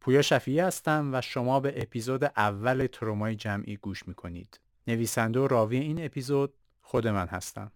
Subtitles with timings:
[0.00, 4.60] پویا شفیعی هستم و شما به اپیزود اول ترومای جمعی گوش می‌کنید.
[4.86, 7.72] نویسنده و راوی این اپیزود خود من هستم.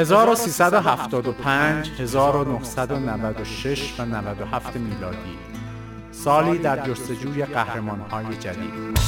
[0.00, 5.38] 1375 1996 و 97 میلادی.
[6.12, 8.98] سالی در جستجوی قهرمانهای جدید.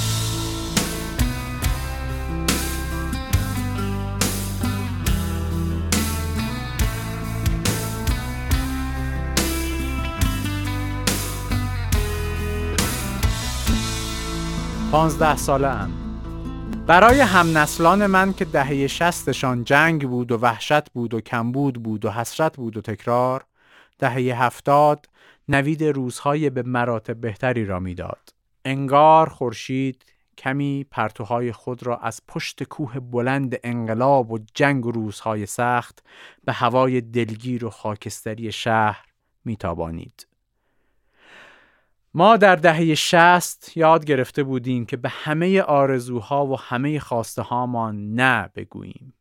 [14.90, 16.01] پانزده ساله ام
[16.86, 22.10] برای همنسلان من که دهه شستشان جنگ بود و وحشت بود و کمبود بود و
[22.10, 23.44] حسرت بود و تکرار
[23.98, 25.06] دهه هفتاد
[25.48, 28.34] نوید روزهای به مراتب بهتری را می‌داد.
[28.64, 30.04] انگار خورشید
[30.38, 36.04] کمی پرتوهای خود را از پشت کوه بلند انقلاب و جنگ و روزهای سخت
[36.44, 39.06] به هوای دلگیر و خاکستری شهر
[39.44, 40.26] میتابانید.
[42.14, 48.14] ما در دهه شست یاد گرفته بودیم که به همه آرزوها و همه خواسته هامان
[48.14, 49.14] نه بگوییم.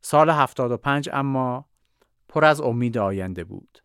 [0.00, 1.64] سال 75 اما
[2.28, 3.82] پر از امید آینده بود.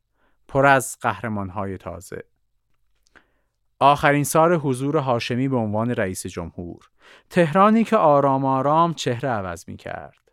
[0.48, 2.24] پر از قهرمانهای تازه.
[3.80, 6.90] آخرین سال حضور هاشمی به عنوان رئیس جمهور.
[7.30, 10.32] تهرانی که آرام آرام چهره عوض می کرد.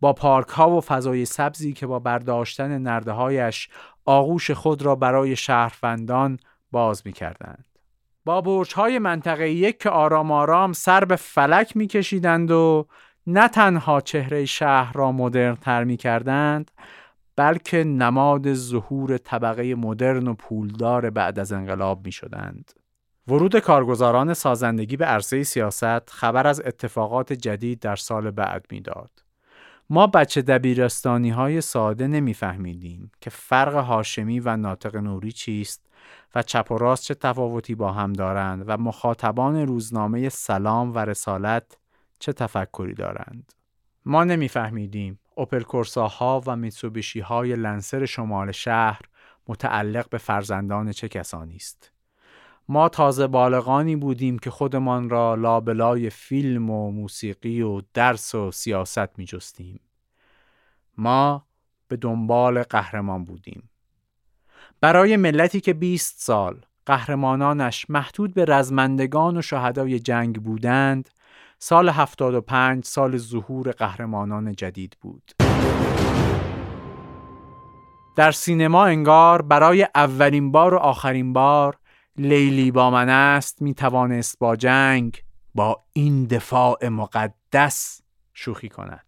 [0.00, 3.68] با پارک ها و فضای سبزی که با برداشتن نرده هایش
[4.04, 6.38] آغوش خود را برای شهروندان
[6.70, 7.64] باز می کردند.
[8.24, 12.86] با برج های منطقه یک که آرام آرام سر به فلک می کشیدند و
[13.26, 16.70] نه تنها چهره شهر را مدرن تر می کردند
[17.36, 22.72] بلکه نماد ظهور طبقه مدرن و پولدار بعد از انقلاب می شدند.
[23.28, 29.10] ورود کارگزاران سازندگی به عرصه سیاست خبر از اتفاقات جدید در سال بعد می‌داد.
[29.90, 35.86] ما بچه دبیرستانی های ساده نمیفهمیدیم که فرق هاشمی و ناطق نوری چیست
[36.34, 41.76] و چپ و راست چه تفاوتی با هم دارند و مخاطبان روزنامه سلام و رسالت
[42.18, 43.52] چه تفکری دارند.
[44.04, 49.00] ما نمیفهمیدیم اوپل کورساها و میتسوبیشی های لنسر شمال شهر
[49.48, 51.92] متعلق به فرزندان چه کسانی است.
[52.68, 59.18] ما تازه بالغانی بودیم که خودمان را لابلای فیلم و موسیقی و درس و سیاست
[59.18, 59.80] می جستیم.
[60.98, 61.46] ما
[61.88, 63.70] به دنبال قهرمان بودیم.
[64.86, 71.08] برای ملتی که 20 سال قهرمانانش محدود به رزمندگان و شهدای جنگ بودند
[71.58, 75.32] سال 75 سال ظهور قهرمانان جدید بود.
[78.16, 81.76] در سینما انگار برای اولین بار و آخرین بار
[82.16, 85.22] لیلی با من است می توانست با جنگ
[85.54, 88.00] با این دفاع مقدس
[88.34, 89.05] شوخی کند.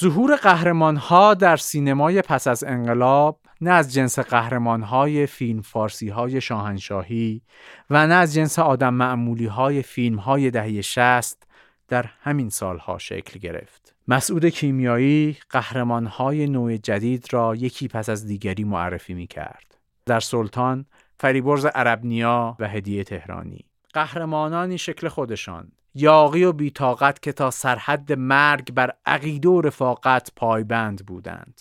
[0.00, 6.08] ظهور قهرمان ها در سینمای پس از انقلاب نه از جنس قهرمان های فیلم فارسی
[6.08, 7.42] های شاهنشاهی
[7.90, 11.46] و نه از جنس آدم معمولی های فیلم های دهه شست
[11.88, 13.94] در همین سالها شکل گرفت.
[14.08, 19.78] مسعود کیمیایی قهرمان های نوع جدید را یکی پس از دیگری معرفی می کرد.
[20.06, 20.86] در سلطان،
[21.20, 23.64] فریبرز عربنیا و هدیه تهرانی.
[23.92, 31.06] قهرمانانی شکل خودشان یاقی و بیتاقت که تا سرحد مرگ بر عقیده و رفاقت پایبند
[31.06, 31.60] بودند.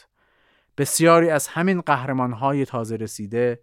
[0.77, 3.59] بسیاری از همین قهرمانهای تازه رسیده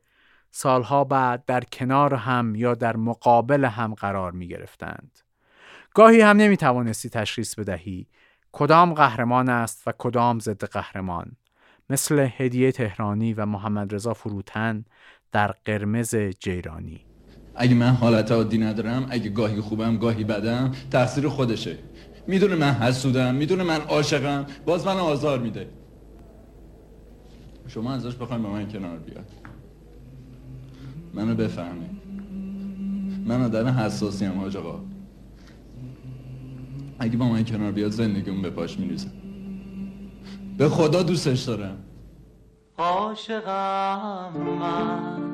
[0.50, 5.19] سالها بعد در کنار هم یا در مقابل هم قرار می گرفتند.
[5.94, 8.06] گاهی هم نمی توانستی تشخیص بدهی
[8.52, 11.37] کدام قهرمان است و کدام ضد قهرمان
[11.91, 14.84] مثل هدیه تهرانی و محمد رضا فروتن
[15.32, 17.09] در قرمز جیرانی
[17.55, 21.76] اگه من حالت عادی ندارم اگه گاهی خوبم گاهی بدم تقصیر خودشه.
[22.26, 24.47] می‌دونه من حسودم می‌دونه من عاشقم.
[24.67, 25.69] باز من آزار میده.
[27.69, 29.31] شما ازش بخوایم با من کنار بیاد.
[31.14, 31.91] منو بفهمه.
[33.26, 34.81] من آدم حساسی هم آقا.
[36.99, 39.11] اگه با من کنار بیاد زندگیمون به پاش میریزم.
[40.58, 41.76] به خدا دوستش دارم.
[42.79, 45.30] عاشقم من.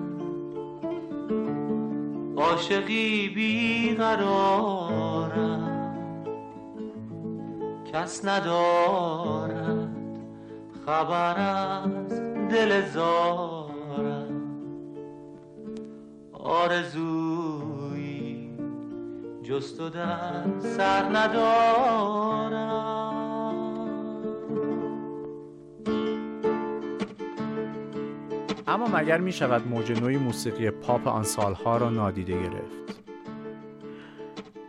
[2.37, 4.27] عاشقی بیقرارم
[7.93, 9.89] کس ندارد
[10.87, 14.43] خبر از دل زارم
[16.33, 18.17] آرزوی
[19.43, 23.06] جست و در سر ندارم.
[28.69, 33.03] اما مگر می شود موج نوعی موسیقی پاپ آن سالها را نادیده گرفت؟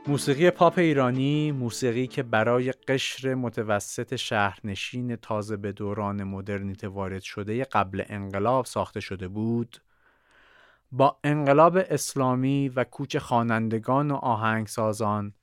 [0.07, 7.63] موسیقی پاپ ایرانی موسیقی که برای قشر متوسط شهرنشین تازه به دوران مدرنیته وارد شده
[7.63, 9.81] قبل انقلاب ساخته شده بود
[10.91, 15.33] با انقلاب اسلامی و کوچ خوانندگان و آهنگسازان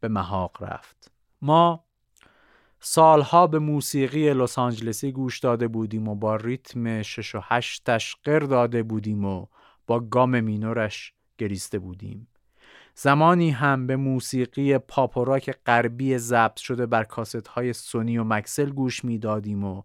[0.00, 1.12] به محاق رفت.
[1.42, 1.84] ما
[2.84, 8.38] سالها به موسیقی لس آنجلسی گوش داده بودیم و با ریتم شش و هشتش قر
[8.38, 9.46] داده بودیم و
[9.86, 12.28] با گام مینورش گریسته بودیم
[12.94, 18.24] زمانی هم به موسیقی پاپ و راک غربی ضبط شده بر کاست های سونی و
[18.24, 19.82] مکسل گوش می‌دادیم و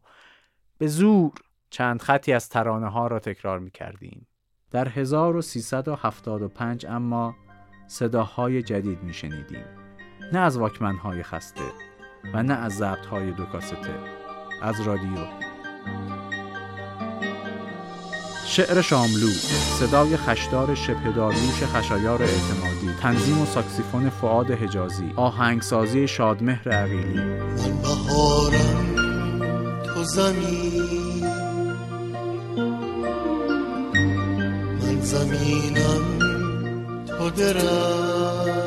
[0.78, 1.34] به زور
[1.70, 4.28] چند خطی از ترانه ها را تکرار می کردیم.
[4.72, 7.36] در 1375 اما
[7.88, 9.66] صداهای جدید می شنیدیم.
[10.34, 11.87] نه از واکمنهای خسته
[12.34, 13.78] و نه از ضبط های دو کاسته
[14.62, 15.48] از رادیو.
[18.46, 19.30] شعر شاملو
[19.80, 27.22] صدای خشدار شپداریوش خشایار اعتمادی تنظیم و ساکسیفون فعاد حجازی آهنگسازی شادمهر عقیلی.
[27.82, 28.88] بهارم
[29.86, 31.26] تو زمین
[34.82, 36.20] من زمینم
[37.08, 38.67] تو درم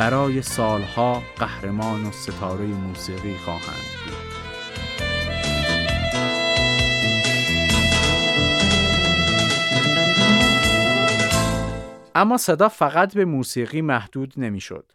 [0.00, 4.14] برای سالها قهرمان و ستاره موسیقی خواهند بود
[12.14, 14.92] اما صدا فقط به موسیقی محدود نمی‌شد.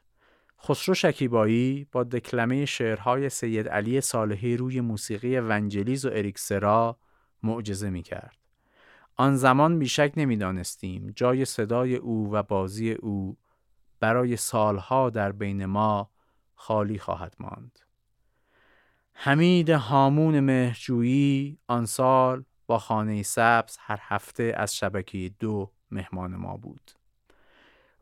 [0.63, 6.98] خسرو شکیبایی با دکلمه شعرهای سید علی صالحی روی موسیقی ونجلیز و اریکسرا
[7.44, 8.38] معجزه می کرد.
[9.16, 13.38] آن زمان بیشک نمی‌دانستیم جای صدای او و بازی او
[14.05, 16.09] برای سالها در بین ما
[16.55, 17.79] خالی خواهد ماند.
[19.13, 26.57] حمید هامون مهرجویی آن سال با خانه سبز هر هفته از شبکه دو مهمان ما
[26.57, 26.91] بود.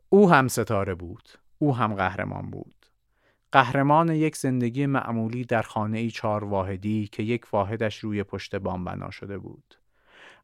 [0.08, 1.28] او هم ستاره بود.
[1.58, 2.86] او هم قهرمان بود.
[3.52, 8.84] قهرمان یک زندگی معمولی در خانه ای چهار واحدی که یک واحدش روی پشت بام
[8.84, 9.74] بنا شده بود.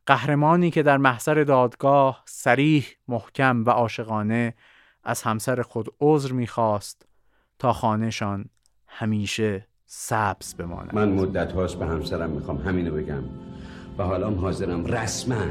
[0.06, 4.54] قهرمانی که در محضر دادگاه سریح محکم و عاشقانه
[5.04, 7.07] از همسر خود عذر می‌خواست
[7.59, 8.45] تا خانهشان
[8.87, 10.95] همیشه سبز بماند.
[10.95, 13.23] من مدت هاست به همسرم می‌خوام همینو بگم.
[13.99, 15.45] و حالا حاضرم رسما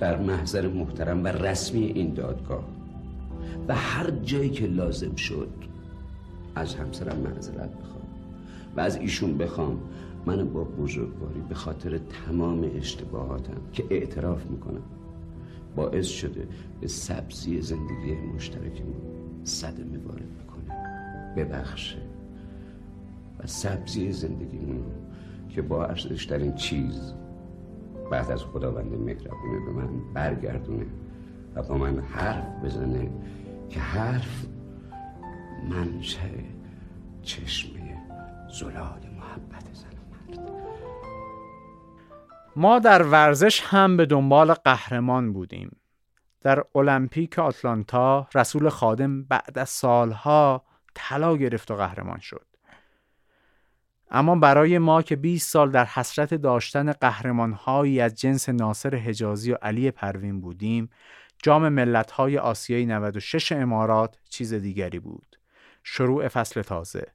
[0.00, 2.64] در محضر محترم و رسمی این دادگاه.
[3.68, 5.52] و هر جایی که لازم شد
[6.54, 8.08] از همسرم معذرت بخوام.
[8.76, 9.80] و از ایشون بخوام.
[10.26, 14.82] من با بزرگواری به خاطر تمام اشتباهاتم که اعتراف می‌کنم.
[15.76, 16.48] باعث شده
[16.80, 19.02] به سبزی زندگی مشترکمون
[19.44, 20.74] صدمه وارد می‌کنه
[21.36, 21.98] ببخشه.
[23.38, 24.84] و سبزی زندگیمون
[25.48, 27.12] که با ارزشترین چیز
[28.10, 30.86] بعد از خداوند مهربونه به من برگردونه
[31.54, 33.10] و با من حرف بزنه
[33.70, 34.46] که حرف
[35.70, 36.30] منشه
[37.22, 37.98] چشمه
[38.60, 39.92] زلال محبت زن
[42.56, 45.76] ما در ورزش هم به دنبال قهرمان بودیم.
[46.40, 52.46] در المپیک آتلانتا رسول خادم بعد از سالها طلا گرفت و قهرمان شد.
[54.10, 59.56] اما برای ما که 20 سال در حسرت داشتن قهرمانهایی از جنس ناصر حجازی و
[59.62, 60.90] علی پروین بودیم
[61.42, 65.38] جام ملت‌های آسیای 96 امارات چیز دیگری بود.
[65.82, 67.06] شروع فصل تازه.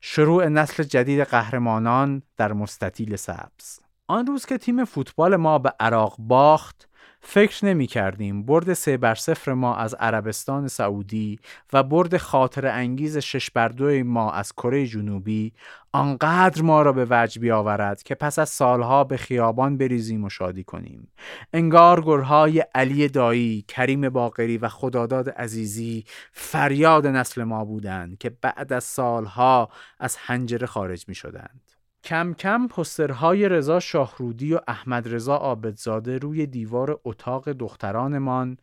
[0.00, 3.83] شروع نسل جدید قهرمانان در مستطیل سبز.
[4.06, 6.88] آن روز که تیم فوتبال ما به عراق باخت
[7.20, 11.38] فکر نمی کردیم برد سه بر صفر ما از عربستان سعودی
[11.72, 15.52] و برد خاطر انگیز شش بر دو ما از کره جنوبی
[15.92, 20.64] آنقدر ما را به وجه بیاورد که پس از سالها به خیابان بریزیم و شادی
[20.64, 21.08] کنیم.
[21.52, 28.72] انگار گرهای علی دایی، کریم باقری و خداداد عزیزی فریاد نسل ما بودند که بعد
[28.72, 29.68] از سالها
[29.98, 31.73] از حنجره خارج می شدند
[32.04, 38.56] کم کم پوسترهای رضا شاهرودی و احمد رضا عابدزاده روی دیوار اتاق دخترانمان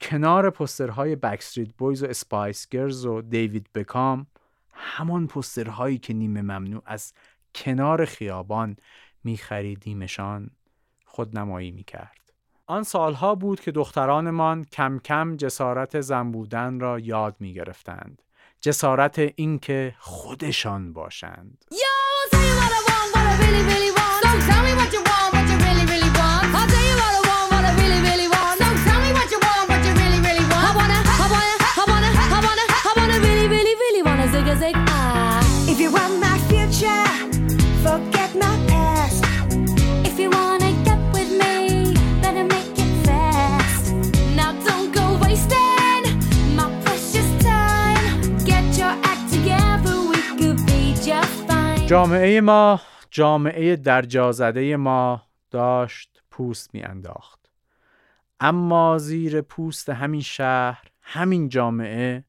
[0.00, 4.26] کنار پوسترهای Backstreet Boys و Spice Girls و دیوید بکام
[4.72, 7.12] همان پوسترهایی که نیمه ممنوع از
[7.54, 8.76] کنار خیابان
[9.24, 10.50] میخریدیمشان
[11.04, 12.32] خودنمایی می‌کرد.
[12.66, 18.22] آن سالها بود که دخترانمان کم کم جسارت زن بودن را یاد می‌گرفتند.
[18.60, 21.64] جسارت اینکه خودشان باشند.
[51.88, 52.80] جامعه ما
[53.18, 57.50] جامعه درجازده ما داشت پوست می انداخت.
[58.40, 62.24] اما زیر پوست همین شهر همین جامعه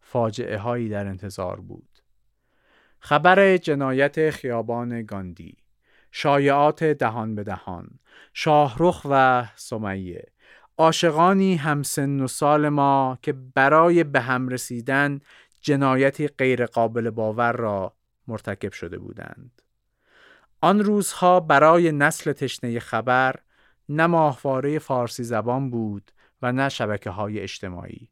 [0.00, 1.98] فاجعه هایی در انتظار بود.
[2.98, 5.56] خبر جنایت خیابان گاندی
[6.10, 7.98] شایعات دهان به دهان
[8.32, 10.32] شاهرخ و سمیه
[10.78, 15.20] عاشقانی همسن و سال ما که برای به هم رسیدن
[15.60, 17.96] جنایتی غیرقابل باور را
[18.28, 19.62] مرتکب شده بودند.
[20.64, 23.34] آن روزها برای نسل تشنه خبر
[23.88, 28.08] نه ماهواره فارسی زبان بود و نه شبکه های اجتماعی.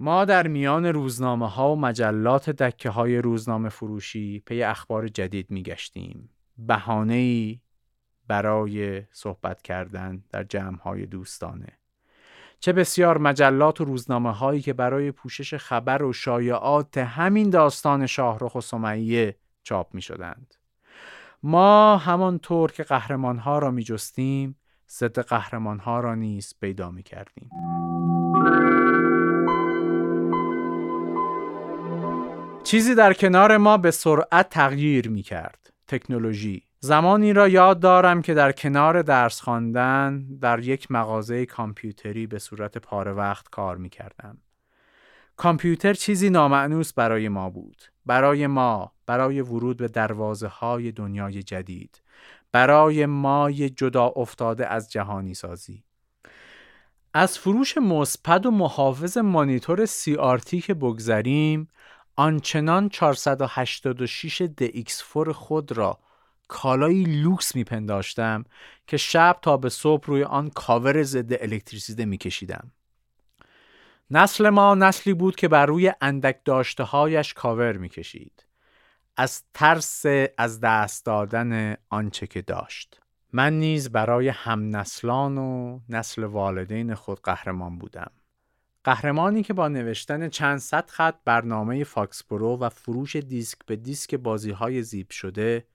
[0.00, 5.62] ما در میان روزنامه ها و مجلات دکه های روزنامه فروشی پی اخبار جدید می
[5.62, 6.30] گشتیم.
[6.58, 7.60] بهانه
[8.28, 11.78] برای صحبت کردن در جمع های دوستانه.
[12.60, 18.54] چه بسیار مجلات و روزنامه هایی که برای پوشش خبر و شایعات همین داستان شاهرخ
[18.54, 20.54] و سمیه چاپ می شدند.
[21.42, 24.56] ما همانطور که قهرمان ها را می جستیم
[24.90, 27.50] ضد قهرمان ها را نیز پیدا می کردیم.
[32.64, 35.72] چیزی در کنار ما به سرعت تغییر می کرد.
[35.88, 36.62] تکنولوژی.
[36.80, 42.78] زمانی را یاد دارم که در کنار درس خواندن در یک مغازه کامپیوتری به صورت
[42.78, 44.38] پاره وقت کار می کردم.
[45.42, 47.82] کامپیوتر چیزی نامعنوس برای ما بود.
[48.06, 52.02] برای ما برای ورود به دروازه های دنیای جدید
[52.52, 55.84] برای مای جدا افتاده از جهانی سازی
[57.14, 61.68] از فروش مثبت و محافظ مانیتور CRT که بگذریم
[62.16, 65.98] آنچنان 486 DX4 خود را
[66.48, 68.44] کالایی لوکس میپنداشتم
[68.86, 72.70] که شب تا به صبح روی آن کاور ضد الکتریسیته میکشیدم.
[74.14, 78.46] نسل ما نسلی بود که بر روی اندک داشته هایش کاور می‌کشید.
[79.16, 80.04] از ترس
[80.38, 83.00] از دست دادن آنچه که داشت
[83.32, 88.10] من نیز برای هم نسلان و نسل والدین خود قهرمان بودم
[88.84, 94.50] قهرمانی که با نوشتن چند صد خط برنامه FoxPro و فروش دیسک به دیسک بازی
[94.50, 95.66] های زیب شده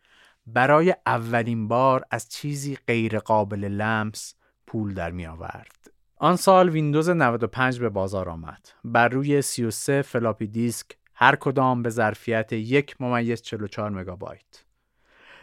[0.48, 4.36] برای اولین بار از چیزی غیر قابل لمس
[4.68, 5.97] پول در می آورد.
[6.20, 8.70] آن سال ویندوز 95 به بازار آمد.
[8.84, 14.64] بر روی 33 فلاپی دیسک هر کدام به ظرفیت یک ممیز 44 مگابایت.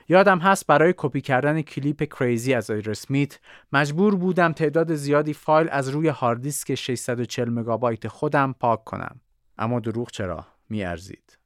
[0.09, 3.38] یادم هست برای کپی کردن کلیپ Crazy از Aerosmith
[3.73, 9.21] مجبور بودم تعداد زیادی فایل از روی هارد دیسک 640 مگابایت خودم پاک کنم.
[9.59, 11.38] اما دروغ چرا؟ میارزید.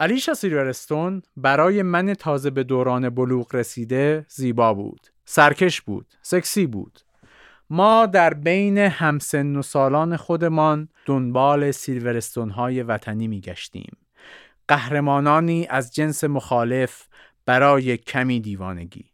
[0.00, 5.06] آلیشیا سیلورستون برای من تازه به دوران بلوغ رسیده زیبا بود.
[5.24, 6.14] سرکش بود.
[6.22, 7.00] سکسی بود.
[7.70, 13.96] ما در بین همسن و سالان خودمان دنبال سیلورستون های وطنی می گشتیم.
[14.68, 17.06] قهرمانانی از جنس مخالف
[17.46, 19.04] برای کمی دیوانگی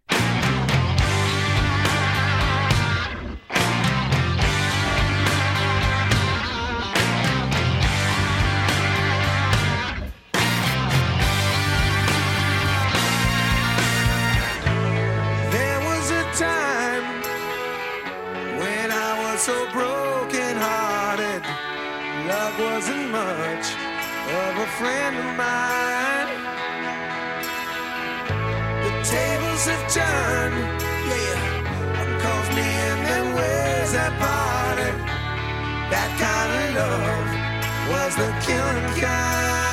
[19.50, 21.42] so broken hearted.
[22.30, 23.66] Love wasn't much
[24.40, 26.30] of a friend of mine.
[28.84, 30.58] The tables have turned,
[31.10, 31.40] yeah.
[32.22, 32.68] Calls me
[33.14, 34.90] and where's that party?
[35.94, 37.28] That kind of love
[37.92, 39.69] was the killing kind.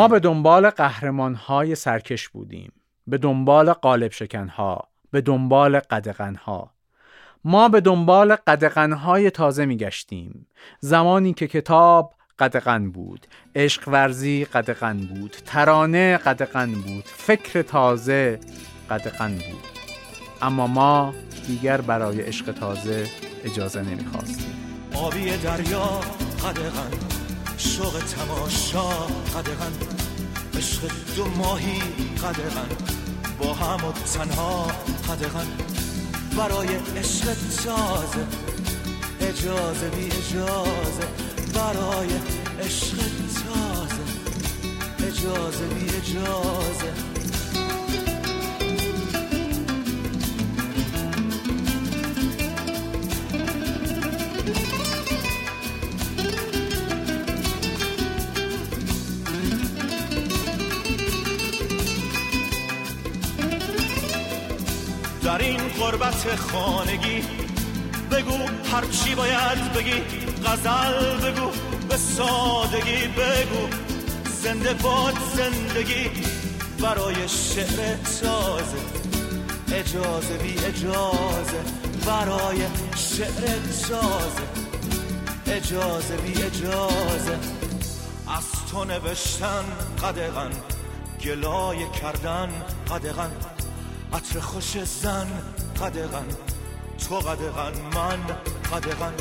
[0.00, 2.72] ما به دنبال قهرمان های سرکش بودیم.
[3.06, 6.70] به دنبال قالب شکن ها به دنبال قدغن ها
[7.44, 10.46] ما به دنبال قدغن های تازه می گشتیم
[10.80, 13.26] زمانی که کتاب قدغن بود.
[13.54, 15.36] عشق ورزی قدغن بود.
[15.46, 17.04] ترانه قدغن بود.
[17.04, 18.40] فکر تازه
[18.90, 19.64] قدغن بود.
[20.42, 21.14] اما ما
[21.46, 23.06] دیگر برای عشق تازه
[23.44, 24.54] اجازه نمی خواستیم
[24.94, 26.00] آبی دریا
[26.44, 27.29] قدغن.
[27.60, 28.88] شوق تماشا
[29.34, 29.72] قدغن
[30.54, 30.80] عشق
[31.16, 31.80] دو ماهی
[32.22, 32.68] قدغن
[33.38, 34.66] با هم و تنها
[35.08, 35.46] قدغن.
[36.36, 37.24] برای عشق
[37.64, 38.26] تازه
[39.20, 41.06] اجازه بی اجازه.
[41.54, 42.08] برای
[42.60, 42.96] عشق
[43.34, 44.04] تازه
[44.98, 47.19] اجازه بی اجازه.
[65.90, 67.22] قربت خانگی.
[68.10, 68.38] بگو
[68.72, 70.02] هر چی باید بگی
[70.46, 71.50] غزل بگو
[71.88, 73.68] به سادگی بگو.
[74.42, 76.10] زنده باد زندگی
[76.82, 78.76] برای شعر تازه.
[79.72, 81.60] اجازه بی اجازه
[82.06, 82.60] برای
[82.96, 84.46] شعر تازه.
[85.46, 87.38] اجازه بی اجازه.
[88.36, 89.64] از تو نوشتن
[90.02, 90.50] قدغن
[91.24, 92.48] گلایه کردن
[92.90, 93.30] قدغن.
[94.12, 95.26] عطر خوش زن
[95.80, 96.26] قدغن
[97.08, 98.20] تو قدغن من
[98.72, 99.12] قدغن.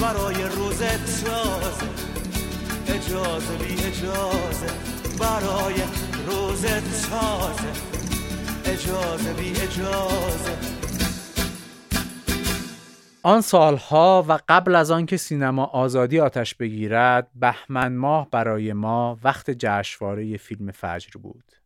[0.00, 1.86] برای روز تازه
[2.88, 4.66] اجازه بی اجازه.
[5.20, 5.74] برای
[6.26, 6.66] روز
[7.10, 7.72] تازه
[8.64, 10.58] اجازه بی اجازه.
[13.22, 19.50] آن سالها و قبل از آنکه سینما آزادی آتش بگیرد بهمن ماه برای ما وقت
[19.50, 21.57] جشنواره فیلم فجر بود.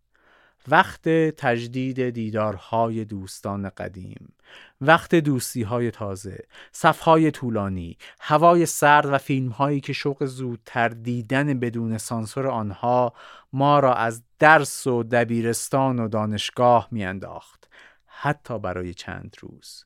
[0.69, 4.33] وقت تجدید دیدارهای دوستان قدیم
[4.81, 12.49] وقت دوستیهای تازه صفهای طولانی هوای سرد و فیلمهایی که شوق زودتر دیدن بدون سانسور
[12.49, 13.13] آنها
[13.53, 17.69] ما را از درس و دبیرستان و دانشگاه میانداخت
[18.07, 19.85] حتی برای چند روز.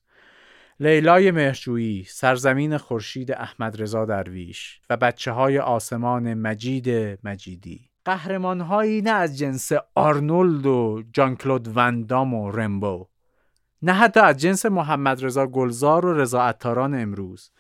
[0.81, 6.89] لیلای مهرجویی، سرزمین خورشید احمد رضا درویش و بچه های آسمان مجید
[7.25, 13.07] مجیدی قهرمانهایی نه از جنس آرنولد و جان کلود وندام و رمبو
[13.83, 17.51] نه حتی از جنس محمد رضا گلزار و رضا عطاران امروز.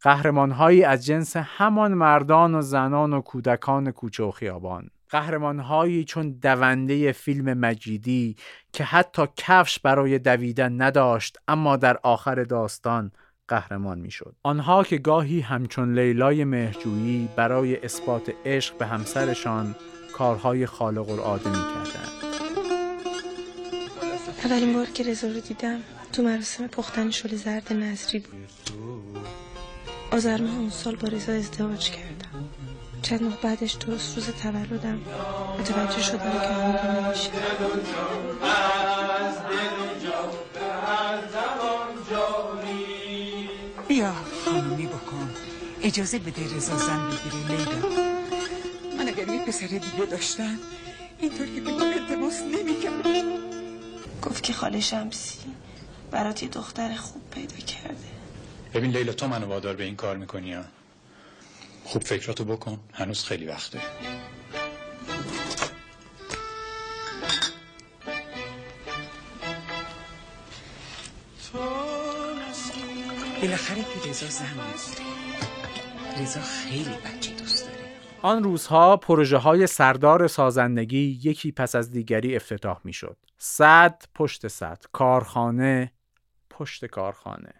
[0.00, 4.90] قهرمانهایی از جنس همان مردان و زنان و کودکان کوچه و خیابان.
[5.10, 8.36] قهرمانهایی چون دونده فیلم مجیدی
[8.72, 13.12] که حتی کفش برای دویدن نداشت اما در آخر داستان
[13.48, 14.34] قهرمان می‌شد.
[14.42, 19.74] آنها که گاهی همچون لیلای مهرجویی برای اثبات عشق به همسرشان
[20.12, 22.10] کارهای خالق العاده می‌کردند.
[24.44, 25.80] اولین بار که رضا رو دیدم
[26.12, 28.48] تو مراسم پختن شل زرد نظری بود
[30.12, 32.48] آذر ماه اون سال با رضا ازدواج کردم
[33.02, 35.00] چند ماه بعدش درست روز تولدم
[35.58, 37.30] متوجه شدم که حامله نمیشه
[45.86, 47.88] اجازه بده رضا زن بگیره لیلا.
[48.98, 50.58] من اگر یه پسر دیگه داشتم
[51.18, 53.38] اینطوری به من التماس نمی‌کردم.
[54.22, 55.38] گفت که خاله شمسی
[56.10, 58.08] برات یه دختر خوب پیدا کرده.
[58.74, 60.64] ببین لیلا تو منو وادار به این کار می‌کنی ها؟
[61.84, 63.80] خوب فکراتو بکن هنوز خیلی وقته.
[73.42, 75.65] بالاخره که رضا زن می‌گیره
[76.20, 77.78] رضا خیلی بچه دوست داره
[78.22, 83.16] آن روزها پروژه های سردار سازندگی یکی پس از دیگری افتتاح می شد.
[83.38, 85.92] صد پشت صد، کارخانه
[86.50, 87.52] پشت کارخانه.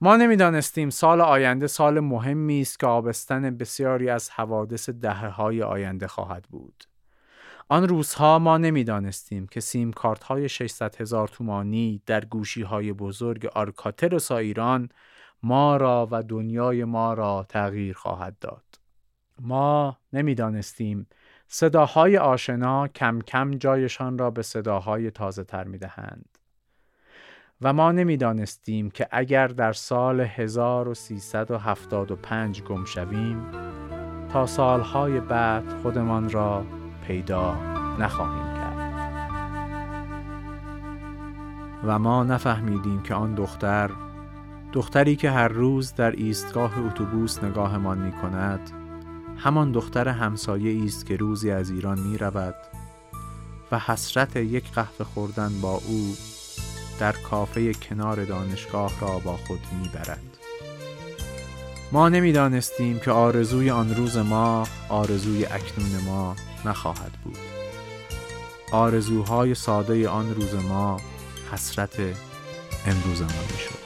[0.00, 6.06] ما نمی‌دانستیم سال آینده سال مهمی است که آبستن بسیاری از حوادث دهه های آینده
[6.06, 6.84] خواهد بود.
[7.68, 13.46] آن روزها ما نمی‌دانستیم که سیم کارت های 600 هزار تومانی در گوشی های بزرگ
[13.46, 14.88] آرکاتل و ایران
[15.42, 18.64] ما را و دنیای ما را تغییر خواهد داد.
[19.40, 21.06] ما نمی‌دانستیم
[21.48, 26.38] صداهای آشنا کم کم جایشان را به صداهای تازه تر می دهند.
[27.60, 33.50] و ما نمی‌دانستیم که اگر در سال 1375 گم شویم
[34.28, 36.64] تا سالهای بعد خودمان را
[37.06, 37.54] پیدا
[37.98, 38.72] نخواهیم کرد
[41.84, 43.90] و ما نفهمیدیم که آن دختر
[44.72, 48.70] دختری که هر روز در ایستگاه اتوبوس نگاهمان می کند
[49.36, 52.54] همان دختر همسایه است که روزی از ایران می رود
[53.72, 56.16] و حسرت یک قهوه خوردن با او
[57.00, 60.38] در کافه کنار دانشگاه را با خود می برد.
[61.92, 67.38] ما نمی‌دانستیم که آرزوی آن روز ما آرزوی اکنون ما نخواهد بود
[68.72, 70.96] آرزوهای ساده آن روز ما
[71.52, 71.96] حسرت
[72.86, 73.81] امروز ما می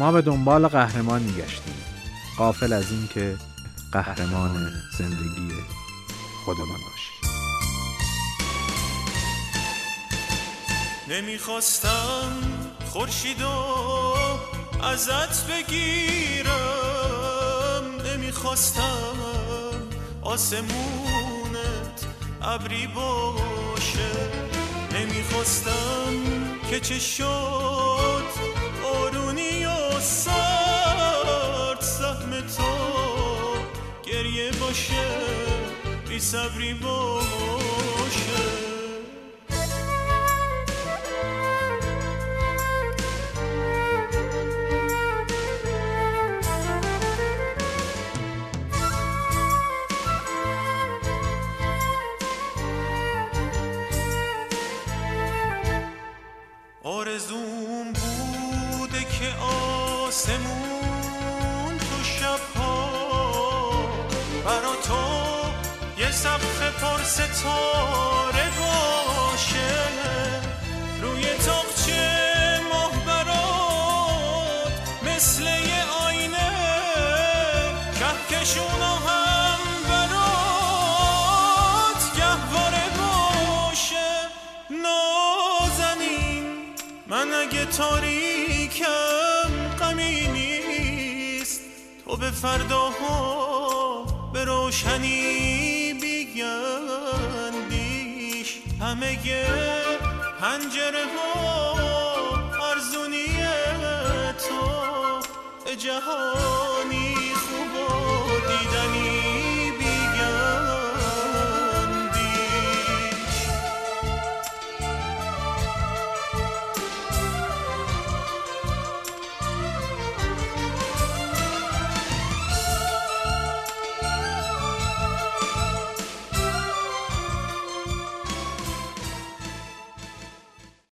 [0.00, 1.74] ما به دنبال قهرمان می گشتیم
[2.36, 3.36] قافل از این که
[3.92, 5.52] قهرمان زندگی
[6.44, 7.30] خودمان باشیم.
[11.08, 12.32] نمی‌خواستم
[12.86, 13.48] خورشیدو
[14.82, 16.50] ازت بگیرم.
[18.06, 19.16] نمی‌خواستم
[20.22, 20.70] آسمونت
[22.42, 24.10] ابری باشه.
[24.94, 26.14] نمی‌خواستم
[26.70, 28.19] که چه شد
[34.70, 34.94] باشه
[36.08, 38.69] بی صبری باشه.
[87.10, 91.60] من اگه تاریکم غمی نیست
[92.04, 96.58] تو به فرداها به روشنی بیگندیش
[98.80, 99.18] همه
[100.40, 101.74] پنجره ها
[102.70, 103.26] ارزونی
[104.48, 104.80] تو
[105.76, 107.88] جهانی خوب و
[108.48, 109.39] دیدنی.